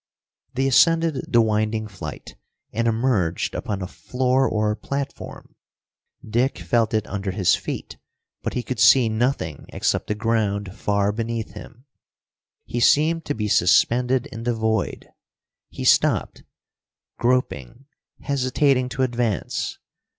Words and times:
They 0.55 0.65
ascended 0.65 1.31
the 1.31 1.41
winding 1.43 1.87
flight 1.87 2.35
and 2.73 2.87
emerged 2.87 3.53
upon 3.53 3.83
a 3.83 3.87
floor 3.87 4.49
or 4.49 4.75
platform. 4.75 5.53
Dick 6.27 6.57
felt 6.57 6.95
it 6.95 7.05
under 7.05 7.29
his 7.29 7.55
feet, 7.55 7.97
but 8.41 8.55
he 8.55 8.63
could 8.63 8.79
see 8.79 9.09
nothing 9.09 9.67
except 9.69 10.07
the 10.07 10.15
ground, 10.15 10.75
far 10.75 11.11
beneath 11.11 11.51
him. 11.51 11.85
He 12.65 12.79
seemed 12.79 13.25
to 13.25 13.35
be 13.35 13.47
suspended 13.47 14.25
in 14.31 14.41
the 14.41 14.55
void. 14.55 15.07
He 15.69 15.83
stopped, 15.83 16.41
groping, 17.19 17.85
hesitating 18.21 18.89
to 18.89 19.03
advance. 19.03 19.77